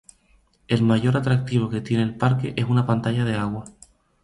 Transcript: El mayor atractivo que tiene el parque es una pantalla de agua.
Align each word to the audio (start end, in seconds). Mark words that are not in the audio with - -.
El 0.67 0.81
mayor 0.81 1.15
atractivo 1.15 1.69
que 1.69 1.79
tiene 1.79 2.01
el 2.01 2.17
parque 2.17 2.55
es 2.57 2.65
una 2.65 2.87
pantalla 2.87 3.23
de 3.23 3.35
agua. 3.35 3.65